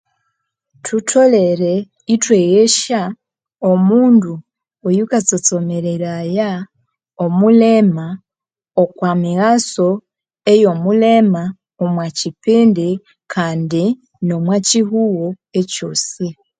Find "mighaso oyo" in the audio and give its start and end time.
9.23-10.71